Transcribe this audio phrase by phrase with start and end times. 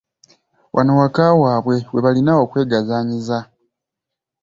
[0.75, 3.39] Wano waka waabwe we balina okwegazaanyiza.